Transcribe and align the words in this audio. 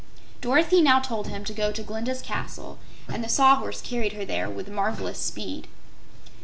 Dorothy 0.41 0.81
now 0.81 0.99
told 0.99 1.27
him 1.27 1.43
to 1.45 1.53
go 1.53 1.71
to 1.71 1.83
Glinda's 1.83 2.23
Castle 2.23 2.79
and 3.07 3.23
the 3.23 3.29
Sawhorse 3.29 3.81
carried 3.83 4.13
her 4.13 4.25
there 4.25 4.49
with 4.49 4.67
marvelous 4.67 5.19
speed. 5.19 5.67